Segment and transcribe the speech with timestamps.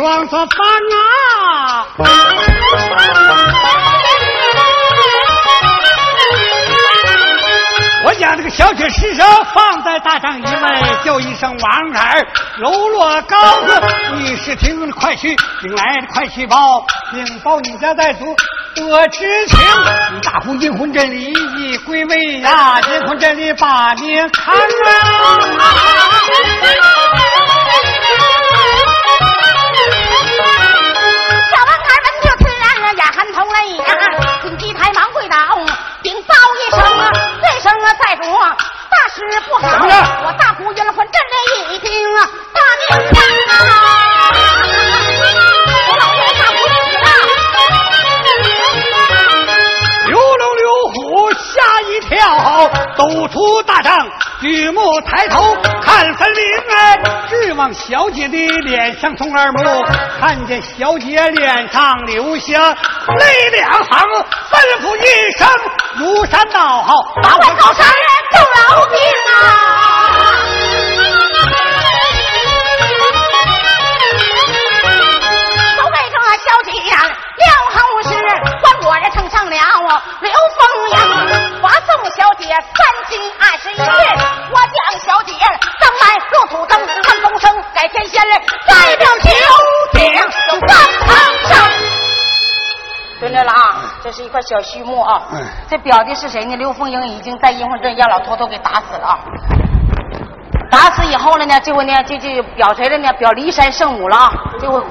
[0.00, 1.86] 双双房啊。
[8.02, 12.26] 我将这个小曲石手放在大帐以外，叫一声王儿，
[12.60, 13.78] 喽啰高子，
[14.14, 18.34] 你是听快去，领来的快去报，禀报你家寨主
[18.74, 19.58] 得知情，
[20.14, 25.40] 你大呼阴魂阵里已归位呀，阴魂阵里把你看啊！
[33.20, 33.84] 然呀喊痛泪呀，
[34.42, 35.36] 金鸡台忙跪倒，
[36.02, 37.70] 禀报一声啊，这声
[38.02, 38.22] 寨主
[38.88, 39.68] 大事不好，
[40.24, 41.20] 我大呼冤魂阵
[41.68, 42.60] 里已经把
[42.96, 43.20] 命丧
[43.58, 44.19] 啊！
[52.10, 54.04] 跳，走出大帐，
[54.40, 59.62] 举目抬头看分明哎，直往小姐的脸上冲二目，
[60.18, 64.08] 看见小姐脸上流下泪两行，
[64.50, 65.48] 吩咐一声
[65.98, 68.19] 如山倒号，把我高山人
[83.80, 85.32] 我将小姐
[85.80, 88.22] 登来入土登，看公生改天仙，
[88.66, 89.30] 代表九
[89.92, 90.20] 鼎有
[90.60, 90.68] 万
[91.00, 91.08] 堂
[91.44, 91.50] 上。
[93.18, 95.22] 蹲着了啊，这是一块小序幕啊。
[95.32, 96.56] 嗯这表的是谁呢？
[96.56, 99.18] 刘凤英已经在阴魂阵让老头头给打死了啊。
[100.70, 103.12] 打死以后了呢，这回呢，这这表谁了呢？
[103.14, 104.32] 表骊山圣母了啊。
[104.58, 104.82] 这回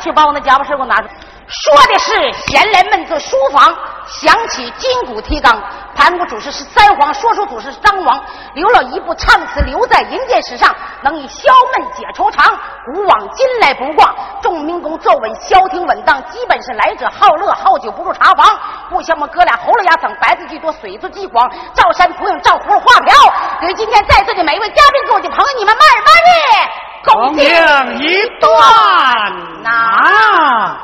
[0.00, 1.10] 去把我那家伙事给我拿出来。
[1.46, 3.76] 说的是闲人闷坐书房，
[4.20, 5.60] 想起金鼓提纲，
[5.96, 8.22] 盘古祖师是三皇，说书祖师是张王，
[8.54, 12.56] 留了一部唱词留在人间史上，能以消闷解愁肠。
[12.86, 18.56] 古往今来不挂，众民工坐稳，消停稳当，基本是来者好乐，好酒不入茶房。
[18.88, 23.12] 不像我们哥俩喉咙哑嗓，白字句多，水字句广，照山图影，照葫芦画瓢。
[23.60, 26.32] 给今天在座的每一位嘉宾、各位的朋友，你们慢慢的
[27.04, 27.44] 恭敬
[27.98, 28.52] 一段
[29.64, 30.78] 呐。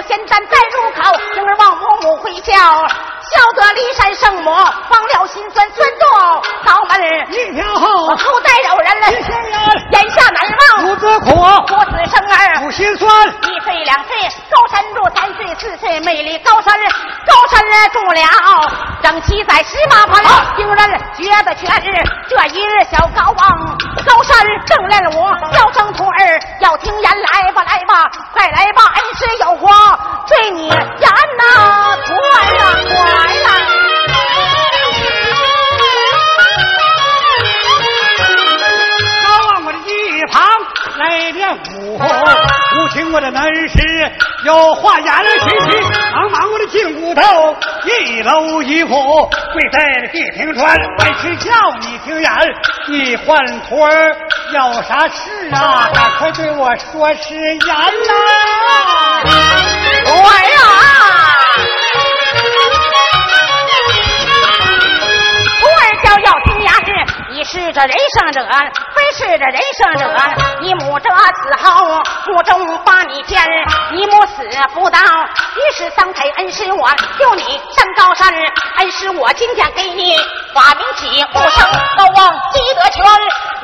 [0.00, 4.64] 入仙丹再入口，婴儿望母母回笑，笑得骊山圣母忘
[5.12, 6.06] 了心酸酸度
[6.64, 6.98] 高门
[7.30, 9.10] 一条后后代有人了。
[9.92, 10.69] 眼下难忘
[11.00, 11.30] 不自苦。
[11.66, 14.14] 父子生儿苦心酸，一岁两岁
[14.50, 16.74] 高山住，三岁四岁美丽高山
[17.26, 18.20] 高山住了，
[19.02, 20.22] 正骑在十八盘，
[20.56, 21.90] 行人觉得全是
[22.28, 29.98] 这一日小高王高山正练我叫声徒儿要听言来吧来吧快来吧恩师有话
[30.28, 30.78] 对你言
[31.38, 33.59] 呐徒儿啊快来。
[41.50, 44.12] 来点舞，不听我的男士
[44.44, 45.80] 有话言去去，
[46.14, 48.94] 忙忙我的进屋头一搂一扶，
[49.52, 51.50] 跪在了地平川，为师叫
[51.80, 52.30] 你听言，
[52.88, 54.16] 你换托儿
[54.52, 55.90] 有啥事啊？
[55.92, 59.22] 赶快对我说誓言呐！
[60.04, 60.28] 徒儿
[67.50, 68.46] 是这人生者，
[68.94, 70.08] 非是这人生者。
[70.60, 73.42] 你母这死后，腹中把你见，
[73.90, 76.88] 你母死不到，于是丧配恩师我，
[77.18, 78.32] 救你上高山。
[78.76, 80.16] 恩师我今天给你
[80.54, 83.04] 发明起无声高望积德全，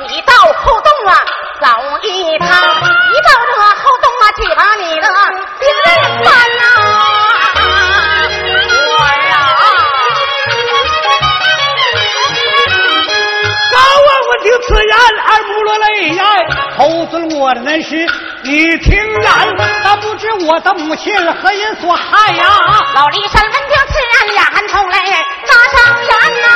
[0.09, 1.15] 你到后洞啊
[1.61, 5.07] 走一趟，你到这后洞啊去把你的
[5.59, 6.27] 病人看
[6.57, 6.63] 呐、
[14.41, 16.23] 听此言，而不落泪呀！
[16.77, 18.07] 侯尊我的恩师，
[18.43, 22.43] 你听然，但不知我的母亲何因所害呀？
[22.95, 24.95] 老李山闻听此言，眼冲泪
[25.45, 26.09] 扎上眼
[26.41, 26.47] 呐、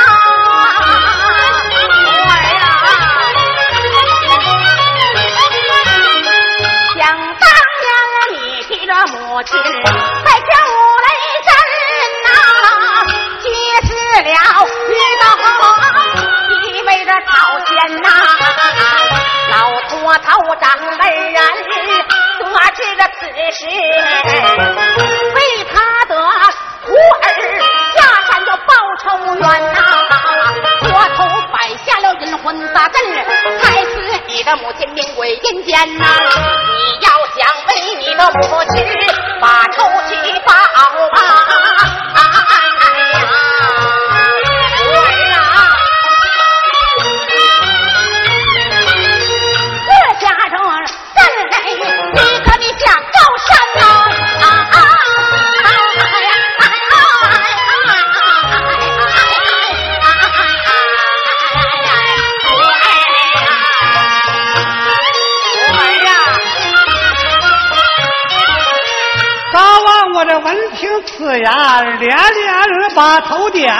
[71.02, 71.50] 闻听此言，
[71.98, 73.74] 连连把头点，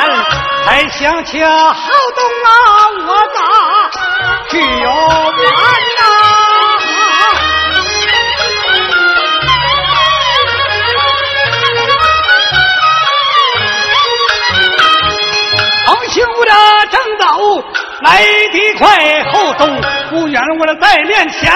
[0.66, 1.52] 才想起好
[2.16, 2.50] 东啊，
[3.06, 3.38] 我咋
[4.50, 5.34] 去有完
[5.98, 6.02] 呐？
[15.86, 16.52] 横行我的
[16.90, 17.24] 正走，
[18.02, 21.52] 来得快，后动不远我的在面前，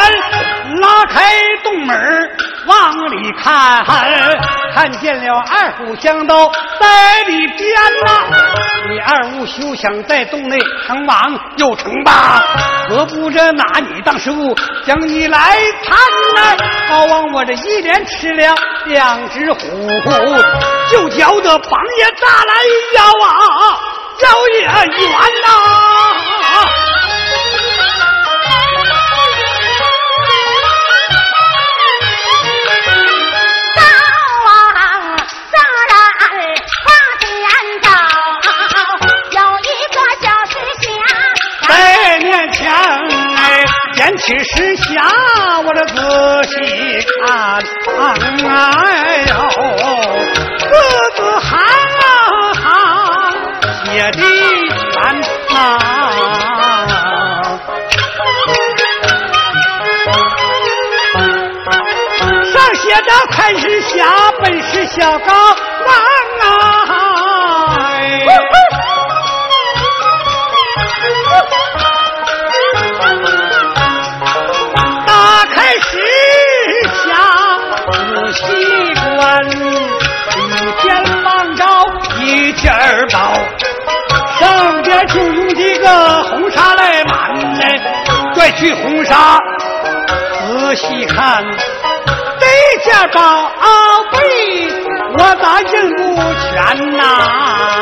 [0.80, 1.32] 拉开
[1.62, 2.35] 洞门儿
[2.66, 3.84] 往里看，
[4.74, 7.68] 看见了二虎相斗在里边
[8.04, 8.10] 呐、
[8.90, 12.42] 你二无休想在洞内成王又成霸，
[12.88, 14.54] 何不这拿你当食物，
[14.84, 15.96] 将你来参
[16.34, 16.56] 呐？
[16.88, 18.54] 好望我这一连吃了
[18.86, 19.58] 两只虎，
[20.90, 22.54] 就觉得帮也炸来
[22.94, 23.30] 腰啊！
[24.22, 26.15] 腰也圆呐、高
[63.06, 64.04] 上写着“快是下，
[64.42, 65.32] 本是小高
[65.86, 65.94] 王
[66.40, 66.42] 啊！”
[75.06, 75.98] 打开石
[77.04, 77.06] 匣，
[77.92, 78.42] 仔细
[79.16, 79.46] 观，
[80.36, 80.38] 一
[80.82, 81.64] 天放着
[82.20, 83.32] 一天儿包，
[84.40, 85.88] 上边就用几个
[86.24, 87.80] 红纱来满嘞，
[88.34, 89.38] 拽去红纱！
[90.48, 91.44] 仔细看，
[92.38, 92.46] 这
[92.84, 93.50] 件宝
[94.12, 94.16] 贝
[95.18, 96.16] 我咋认不
[96.52, 97.75] 全呐？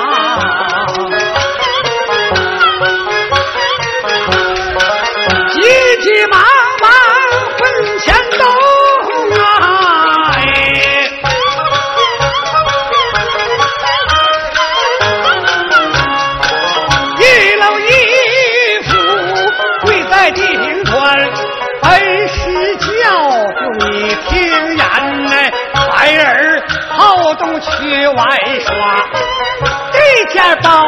[30.35, 30.84] 第二刀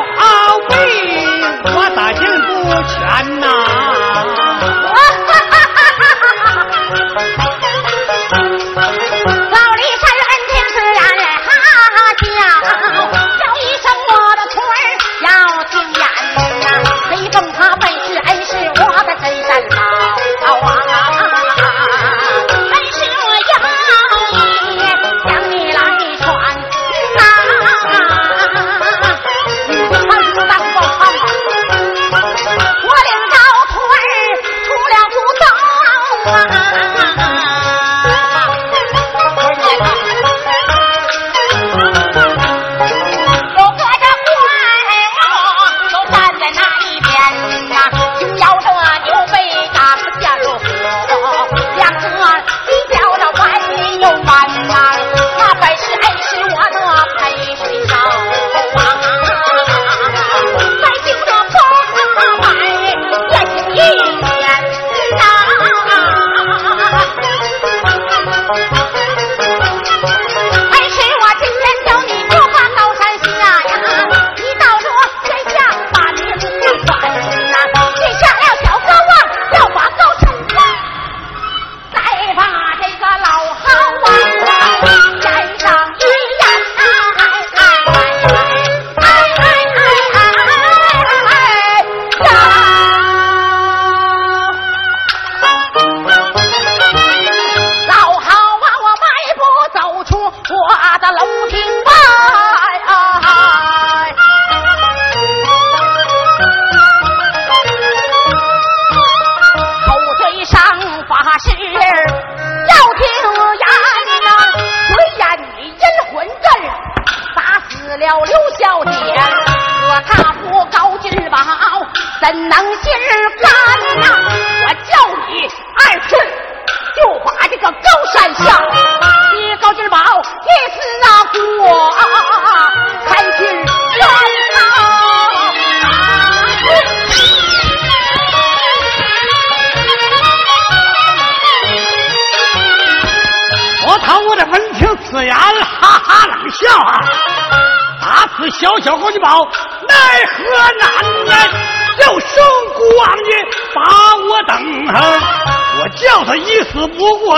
[156.17, 157.37] 叫他一死不过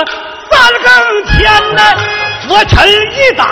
[0.53, 1.83] 三更天呐
[2.47, 3.45] 佛尘一胆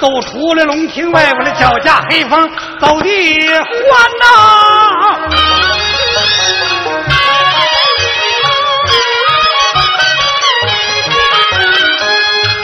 [0.00, 4.24] 走出了龙庭外我的脚下黑风走的欢呐。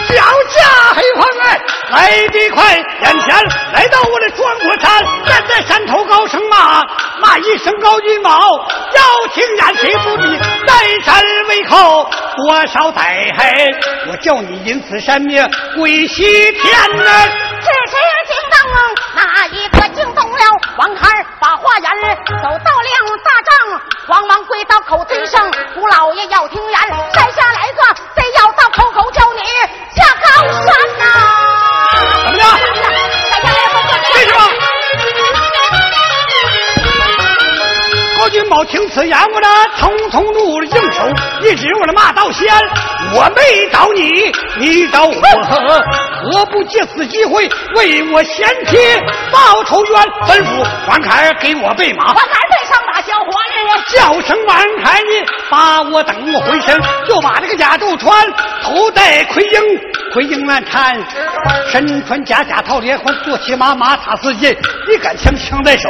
[0.08, 1.46] 脚下黑风啊
[1.90, 3.34] 来得快，眼前
[3.72, 6.84] 来到我的双国山，站在山头高声骂，
[7.20, 8.30] 骂一声高君宝，
[8.94, 10.38] 要听言谁不比？
[10.66, 13.26] 在山为寇，多少代？
[14.08, 15.44] 我叫你因此山灭，
[15.76, 17.10] 归西天呢？
[17.60, 18.56] 只是惊动
[19.14, 20.38] 那一个惊动了
[20.78, 21.90] 王孩把话言
[22.42, 26.80] 走到了大帐，慌忙跪到口尊声，姑老爷要听言，
[27.12, 29.40] 山下来个贼要到口口叫你
[29.94, 31.29] 下高山呐！
[32.44, 32.46] 么
[34.14, 34.40] 为什么？
[38.18, 39.46] 高君宝听此言，我这
[39.78, 41.02] 匆匆怒了应手，
[41.40, 42.54] 一指我的骂道仙，
[43.14, 45.14] 我没找你，你找我，
[46.22, 48.76] 何不借此机会为我贤妻
[49.32, 50.02] 报仇冤？
[50.26, 52.12] 吩咐黄凯给我备马。
[52.12, 53.49] 王凯备上马，小伙子，
[53.88, 58.26] 叫声王凯，你把我等回身，就把这个甲胄穿，
[58.62, 59.60] 头戴盔缨，
[60.12, 60.96] 盔缨难缠，
[61.70, 64.56] 身穿甲甲套连环，坐骑马马踏四进，
[64.88, 65.88] 一杆枪枪在手，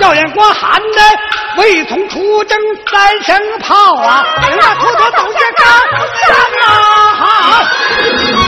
[0.00, 1.00] 耀眼光寒的
[1.56, 2.58] 未从出征
[2.90, 4.24] 三声炮啊，
[4.58, 5.64] 那头头走下高
[6.26, 8.47] 山啊！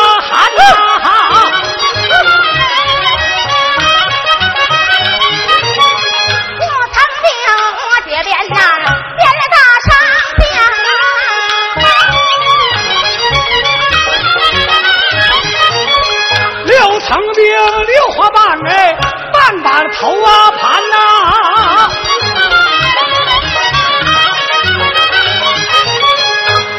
[20.01, 20.95] 头啊盘呐，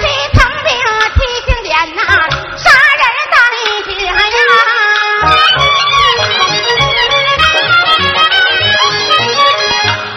[0.00, 0.04] 七
[0.34, 0.68] 层兵
[1.14, 2.02] 七星点呐，
[2.58, 2.64] 杀
[2.98, 3.34] 人当
[3.86, 3.88] 家
[4.26, 4.40] 呀，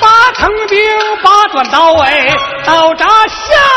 [0.02, 0.76] 八成兵
[1.22, 3.75] 八转刀哎，刀扎下。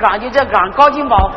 [0.00, 0.18] 岗？
[0.20, 0.70] 就这岗。
[0.72, 1.30] 高金宝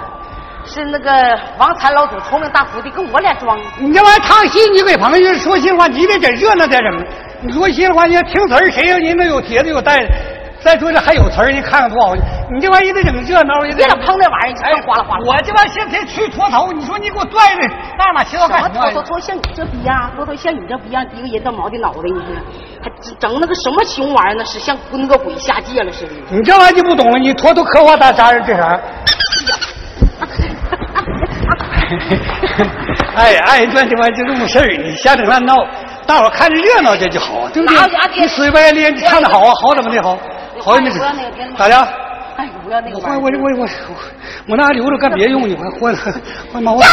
[0.66, 1.12] 是那个
[1.58, 3.60] 王禅老祖聪明大徒弟，跟我俩装。
[3.78, 7.04] 你这玩意唱戏，你给朋友说心里话，你得整热闹点什么？
[7.42, 10.08] 你说心里话，你要听词儿，谁要人那有碟子有带？
[10.62, 12.16] 再说这还有词儿，你看看多好！
[12.52, 15.24] 你这玩意儿得整热闹，别老碰那玩意儿，哎，哗啦哗啦。
[15.26, 18.76] 我这玩意儿现在去脱头，你说你给我拽的大马骑到干什么？
[18.76, 22.26] 脱脱脱，像你这逼样，脱脱像你这逼样，一个人到毛的脑袋，你说
[22.84, 24.46] 还整那个什么熊玩意儿呢？
[24.46, 26.12] 是像那个鬼下界了似的。
[26.30, 28.80] 你这玩意儿就不懂了，你脱脱刻画大啥人这啥？
[33.16, 35.56] 哎爱人转这玩意儿就这么事儿，你瞎整乱闹，
[36.06, 37.78] 大伙看着热闹这就好，对不对？
[38.22, 40.18] 你随便练，唱的好啊，好怎么的好？
[40.60, 41.00] 好没事，
[41.58, 41.88] 咋的？
[42.64, 42.98] 哎，不要那个。
[42.98, 43.68] 我我我我
[44.48, 45.96] 我那还留着干别用呢，我还换
[46.52, 46.80] 换毛。
[46.82, 46.88] 烧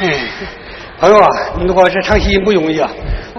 [0.00, 0.14] 哎，
[1.00, 2.90] 朋友啊，你如果是唱戏不容易啊，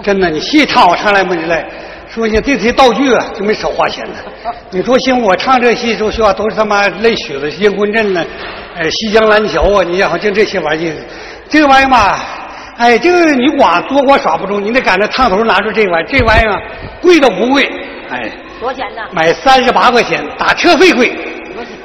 [0.02, 1.64] 真的，你戏唱好唱来不起来。
[2.12, 4.14] 说你这些道具啊，就没少花钱呢。
[4.70, 8.24] 你说行，我唱这戏时候需要都是他妈泪血的烟棍阵呢，
[8.74, 10.94] 呃，西江蓝桥啊，你想就这些玩意儿，
[11.48, 12.18] 这个玩意儿嘛，
[12.78, 16.60] 哎，这个你光多光耍不中，你得赶着烫头拿出这玩意儿，这玩意儿啊，
[17.00, 17.70] 贵都不贵，
[18.10, 18.28] 哎，
[18.58, 19.02] 多少钱呢？
[19.12, 21.12] 买三十八块钱，打车费贵，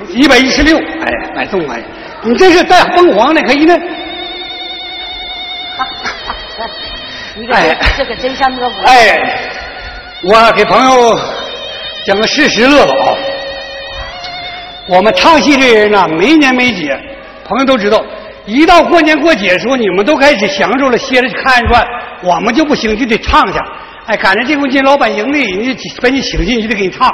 [0.09, 1.85] 一百一十六，哎，买这么玩意儿，
[2.25, 3.77] 你这是带疯狂的，可以呢。
[7.37, 7.53] 你这
[7.97, 9.19] 这可真像那个武哎，
[10.23, 11.19] 我给朋友
[12.05, 13.13] 讲个事实乐吧啊。
[14.87, 16.97] 我们唱戏这人呢，没年没节，
[17.43, 18.03] 朋友都知道，
[18.45, 21.85] 一到过年过节的时候，你们都开始享受了，歇着看一转，
[22.23, 23.59] 我们就不行，就得唱去。
[24.05, 27.13] 哎，赶上这回进老板营里，人家把你请进去，得给你唱。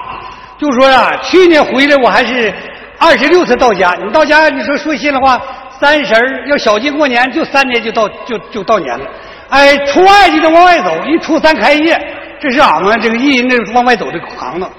[0.60, 2.54] 就说啊，去年回来我还是
[3.01, 5.41] 二十六才到家，你到家你说说心里话，
[5.79, 9.05] 三十儿要小进过年，就三年就到就就到年了。
[9.49, 11.99] 哎，初二就得往外走，一初三开业，
[12.39, 14.69] 这是俺们这个一人这往外走的行当。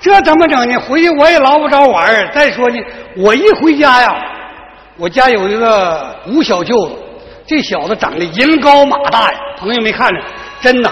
[0.00, 0.78] 这怎么整呢？
[0.80, 2.26] 回去我也捞不着玩儿。
[2.32, 2.78] 再说呢，
[3.14, 4.16] 我一回家呀，
[4.96, 6.94] 我家有一个五小舅子，
[7.46, 10.20] 这小子长得人高马大呀，朋友没看着，
[10.62, 10.90] 真的，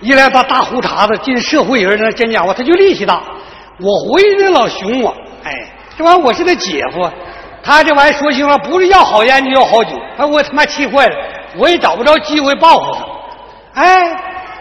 [0.00, 3.20] 一来把大胡茬子，进社会人那真家伙，他就力气大。
[3.80, 5.50] 我回去老熊我，哎，
[6.00, 7.06] 这玩意我是他姐夫，
[7.62, 11.14] 他这玩意说心话，不是要好烟就要好酒，把我他妈气坏了。
[11.58, 12.96] 我也找不着机会报复
[13.74, 13.82] 他。
[13.82, 14.10] 哎，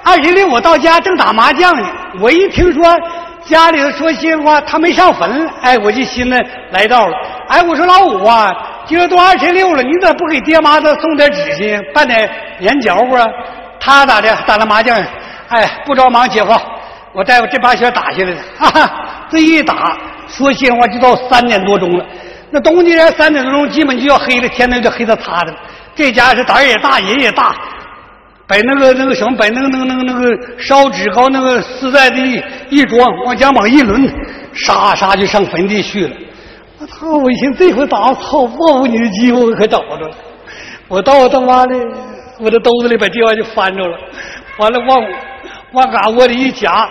[0.04, 1.88] 二十六我到家正打麻将呢，
[2.19, 2.84] 我一听说
[3.45, 7.13] 家里头说心话他没上坟，哎，我就心思来到了。
[7.47, 8.54] 哎，我说老五啊，
[8.86, 13.25] 今儿都二十六了，你咋不给爹妈都送点纸去，办点年嚼啊？
[13.80, 14.30] 他咋的？
[14.45, 15.02] 打那麻将？
[15.47, 16.54] 哎，不着忙，姐夫，
[17.13, 18.91] 我带我这把血打下来的，哈哈，
[19.32, 19.97] 这一打，
[20.30, 22.06] 说心里话就到三点多钟了。
[22.52, 25.54] 那冬天三点多钟基本就要黑了，天都就黑的擦的。
[25.96, 27.56] 这家是胆儿也大，人也大，
[28.48, 34.10] 把那个那个什么，把那个那个那个那个烧纸膏那个丝带的一一装，往肩膀一抡，
[34.54, 36.15] 沙沙就上坟地去了。
[36.80, 37.18] 我操！
[37.18, 40.15] 我一寻这回打操报复你的机会我可找着了。
[40.88, 41.76] 我到他妈的
[42.39, 43.98] 我的兜子里把电话就翻着了，
[44.58, 45.04] 完了往
[45.74, 46.89] 往嘎窝里一夹，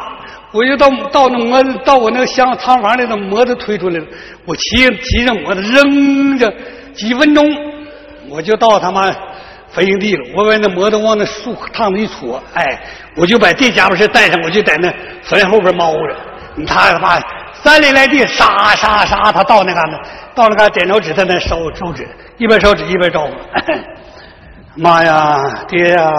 [0.52, 4.06] 我就到到那磨到我那个箱仓房里头磨子推出来了。
[4.46, 6.52] 我骑骑上磨子扔着
[6.94, 7.46] 几分钟，
[8.30, 9.14] 我就到他妈
[9.70, 10.24] 坟营地了。
[10.34, 12.80] 我把那磨子往那树趟子一戳，哎，
[13.14, 16.16] 我就把这家伙事带上，我就在那坟后边猫着。
[16.54, 17.20] 你他他妈
[17.52, 20.00] 三里来地，沙沙沙，他到那嘎达，
[20.34, 22.08] 到那嘎点着纸，在那烧烧纸，
[22.38, 23.32] 一边烧纸一边招呼。
[24.80, 26.10] 妈呀，爹呀，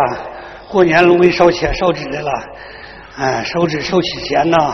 [0.69, 2.31] 过年了，我给你烧钱烧纸来了，
[3.19, 4.73] 哎，手指收起钱呐，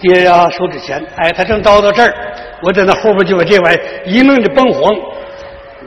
[0.00, 1.02] 爹呀，收纸钱。
[1.16, 2.14] 哎，他正叨到这儿，
[2.62, 4.94] 我在那后边就把这玩意一弄就崩黄。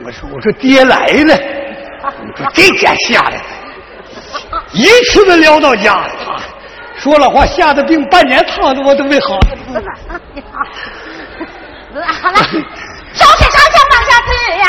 [0.04, 1.38] 我说我说爹来了，
[2.20, 3.36] 你说这家吓的，
[4.72, 6.42] 一次子撩到家了。
[6.96, 9.38] 说了话，吓得病半年躺着我都没好。
[11.94, 12.36] 好了，
[13.12, 14.66] 烧钱烧钱往下推呀，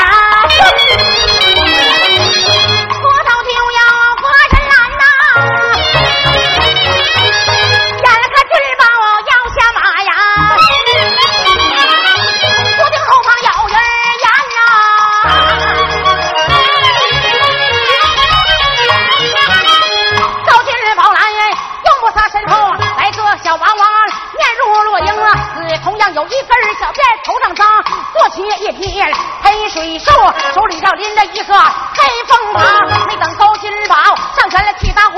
[29.42, 30.12] 黑水兽，
[30.54, 33.94] 手里头拎着一个黑风耙，没等高金宝
[34.36, 35.16] 上前来替他花，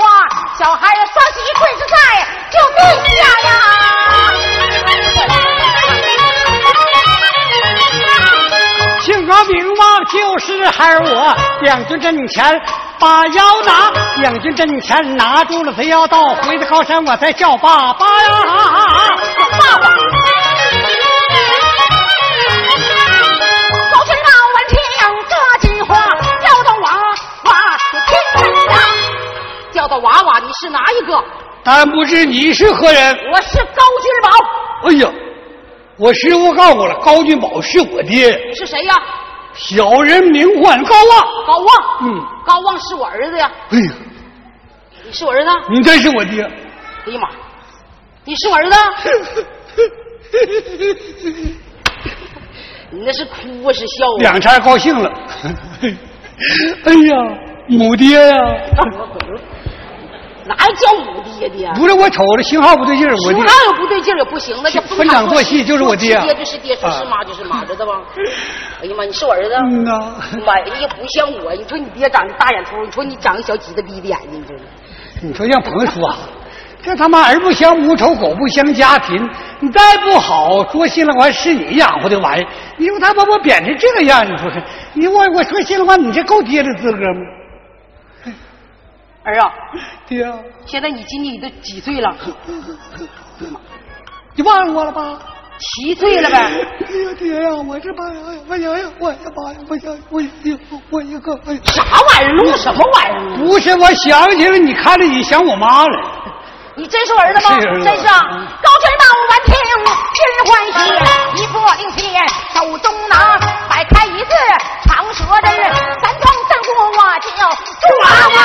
[0.57, 1.85] 小孩双膝跪在
[2.51, 2.79] 就地
[3.17, 3.49] 下呀。
[9.01, 12.61] 姓个名望就是孩儿我，两军阵前
[12.99, 18.31] 把腰拿，两军阵前拿住了贼要到，回到高山我才叫爸爸呀！
[19.59, 20.36] 爸爸。
[29.99, 31.23] 娃娃，你是哪一个？
[31.63, 33.17] 但不知你是何人？
[33.33, 34.29] 我是高金宝，
[34.89, 35.11] 哎呀，
[35.97, 38.95] 我师傅告诉我了，高君宝是我爹，是谁呀？
[39.53, 41.45] 小人名唤高望。
[41.45, 41.67] 高望。
[42.03, 43.91] 嗯，高望是我儿子呀，哎呀，
[45.05, 45.49] 你是我儿子？
[45.69, 46.43] 你真是我爹。
[46.43, 47.29] 哎呀妈，
[48.23, 48.75] 你是我儿子？
[52.89, 54.19] 你那是哭啊是笑啊？
[54.19, 55.11] 两茬高兴了。
[56.85, 58.37] 哎呀，母爹呀！
[60.47, 61.73] 哪叫五爹的呀？
[61.75, 67.93] 不是我瞅着信号不对劲儿，我爹哪有不对劲儿也不行，那叫分场做戏就是我爹爹就是爹，说是妈就是妈，知道吧？
[68.81, 69.53] 哎呀妈，你是我儿子？
[69.65, 70.15] 嗯呐。
[70.45, 74.55] 妈呀，你也不像我，你说你爹长得大眼头，你说你长个小鸡子逼的眼睛，你说
[75.21, 76.15] 你说让朋友说，
[76.83, 79.29] 这他妈儿不相母丑，狗不相家贫，
[79.59, 84.63] 你再不好，说心里话是你养活的玩意儿，你说他把我贬成这个样，你说是？
[84.93, 87.21] 你我我说心里话，你这够爹的资格吗？
[89.31, 89.53] 儿啊，
[90.07, 92.15] 爹啊，现在你今年你都几岁了？
[94.35, 95.19] 你忘了我了吧？
[95.59, 96.35] 七岁了呗？
[96.37, 96.55] 哎呀
[97.17, 100.29] 爹呀，我这妈呀，我呀呀，我呀妈呀，我想我一
[100.91, 102.33] 我一个，哎呀啥玩意儿？
[102.33, 103.37] 录什么玩意儿啊？
[103.37, 105.97] 不是，我想起来，你看着你想我妈了。
[106.77, 107.49] 你真是我儿子吗？
[107.59, 108.21] 是真是啊！
[108.61, 109.51] 高君宝闻听
[110.13, 110.77] 心欢喜，
[111.41, 112.05] 一波令箭
[112.53, 113.35] 手中拿，
[113.67, 114.29] 摆开一字
[114.85, 115.49] 长舌针，
[116.03, 117.29] 三庄正过我就
[117.81, 118.37] 住娃娃。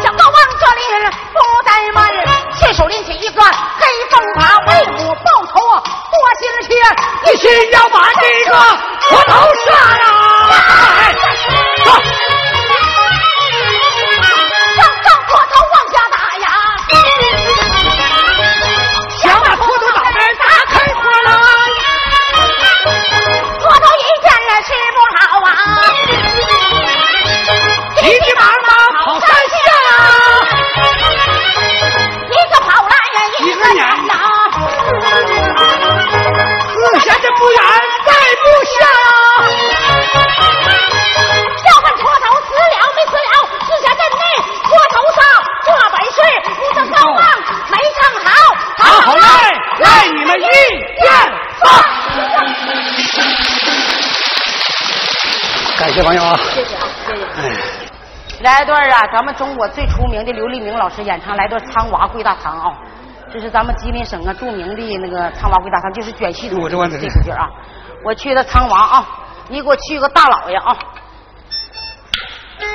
[0.00, 0.80] 小高望这里
[1.34, 1.38] 不
[1.68, 2.08] 怠慢，
[2.58, 3.52] 信手拎起一个黑
[4.08, 5.52] 风耙，为母报仇
[6.10, 6.72] 多心切，
[7.30, 8.56] 一心要把这个
[9.10, 9.30] 活头
[9.66, 10.02] 杀了。
[15.34, 15.73] 我操
[59.14, 62.76] 咱们中国最出名的刘立明老师演唱来段《苍娃跪大堂》啊，
[63.32, 67.48] 这是咱们吉林省啊著名的那个苍娃跪大堂，就是卷戏的这我这玩意儿首曲啊。
[68.04, 69.06] 我去的苍娃啊，
[69.48, 70.76] 你给我去个大老爷啊，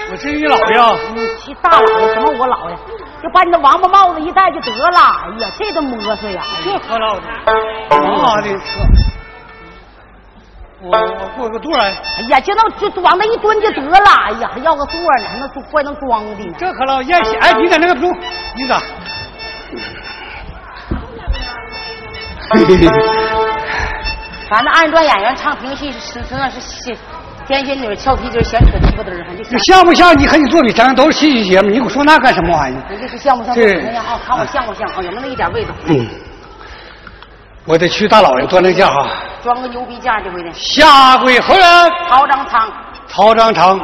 [0.10, 2.76] 我是你老爷，你去大老爷什么我老爷，
[3.22, 4.98] 就把你那王八帽子一戴就得了。
[4.98, 6.42] 哎呀，这都摸索呀！
[6.64, 7.22] 这可老的，
[7.90, 8.48] 妈的
[11.38, 11.92] 过个座，哎
[12.30, 14.12] 呀，就那就往那一蹲就得了。
[14.28, 16.54] 哎呀，还要个座呢，还能怪能装的呢。
[16.58, 17.36] 这可老艳喜。
[17.38, 18.10] 哎，你在那个中，
[18.56, 18.82] 你咋？
[24.50, 26.98] 反正二人转演员唱评戏是实实在是戏，
[27.46, 30.18] 天仙女、俏皮筋、闲扯鸡巴嘚儿，还就你像不像？
[30.18, 32.84] 你和你作比咱都是戏剧节目，你给我说那干什么玩意儿？
[32.90, 33.54] 人家是像不像？
[33.54, 35.04] 对那样啊，看我像不像啊？
[35.04, 35.74] 有没有那一点味道？
[35.86, 36.08] 嗯，
[37.66, 39.08] 我得去大老爷端那架啊。
[39.44, 40.52] 装个牛逼架这回的。
[40.54, 41.66] 下跪何人？
[42.10, 42.70] 曹章仓，
[43.08, 43.80] 曹章成，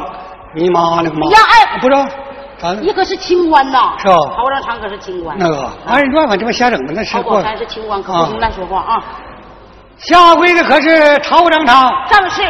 [0.54, 1.30] 你妈那个妈！
[1.30, 1.96] 呀哎不是，
[2.58, 3.94] 咱你可是清官呐？
[3.98, 5.36] 是吧曹章仓可是清官。
[5.38, 7.42] 那个二人转，反正这么瞎整的，那是过曹宝。
[7.42, 9.02] 山是清官，可不能乱说话啊。
[9.98, 12.42] 下跪的可是曹章成，正是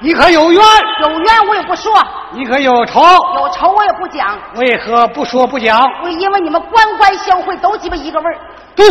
[0.00, 0.62] 你可有冤？
[1.02, 1.92] 有冤我也不说，
[2.32, 3.00] 你可有仇？
[3.02, 4.38] 有仇我也不讲。
[4.56, 5.78] 为何不说不讲？
[6.02, 8.38] 我因为你们官官相会都鸡巴一个味儿。
[8.74, 8.82] 不，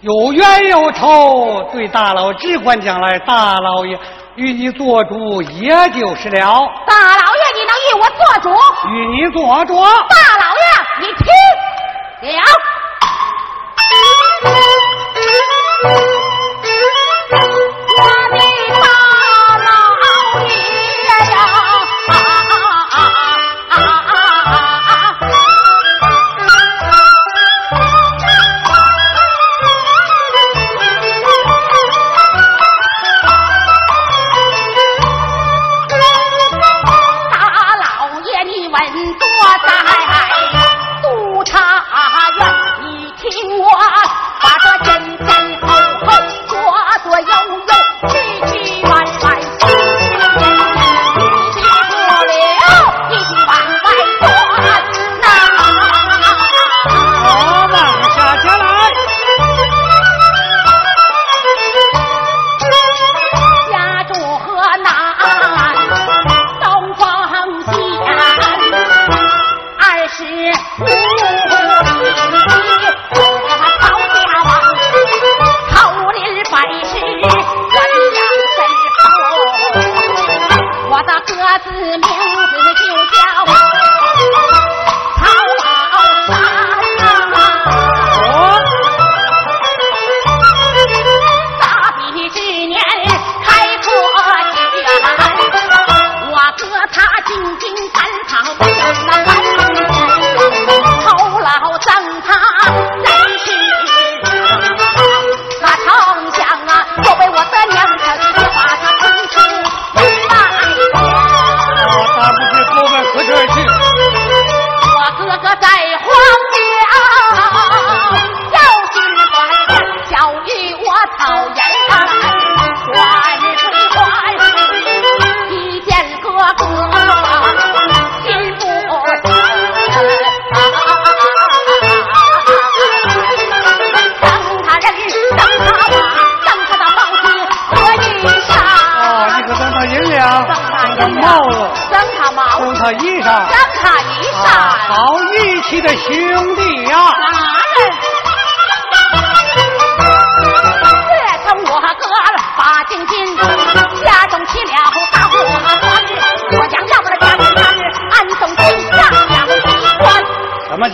[0.00, 3.98] 有冤有仇，对大老只管讲来，大老爷
[4.36, 6.70] 与你做主也就是了。
[6.86, 8.48] 大老爷，你能与我做主？
[8.90, 10.62] 与你做主，大老爷，
[11.00, 11.26] 你听
[12.30, 12.77] 了。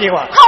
[0.04, 0.28] 计划。
[0.30, 0.43] 好。